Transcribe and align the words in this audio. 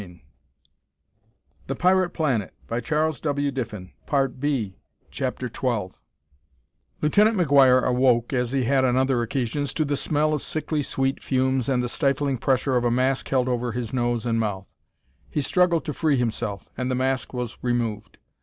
"Wait 0.01 0.07
there," 1.67 1.75
said 1.77 1.79
Colonel 1.79 2.07
Boynton; 2.09 2.49
"I'll 2.71 2.75
be 3.35 3.53
right 3.53 3.53
down" 3.53 4.73
CHAPTER 5.11 5.47
XII 5.47 5.91
Lieutenant 7.03 7.37
McGuire 7.37 7.83
awoke, 7.83 8.33
as 8.33 8.51
he 8.51 8.63
had 8.63 8.83
on 8.83 8.97
other 8.97 9.21
occasions, 9.21 9.75
to 9.75 9.85
the 9.85 9.95
smell 9.95 10.33
of 10.33 10.41
sickly 10.41 10.81
sweet 10.81 11.21
fumes 11.21 11.69
and 11.69 11.83
the 11.83 11.87
stifling 11.87 12.39
pressure 12.39 12.75
of 12.75 12.83
a 12.83 12.89
mask 12.89 13.29
held 13.29 13.47
over 13.47 13.73
his 13.73 13.93
nose 13.93 14.25
and 14.25 14.39
mouth. 14.39 14.65
He 15.29 15.41
struggled 15.43 15.85
to 15.85 15.93
free 15.93 16.17
himself, 16.17 16.67
and 16.75 16.89
the 16.89 16.95
mask 16.95 17.31
was 17.31 17.59
removed. 17.61 18.17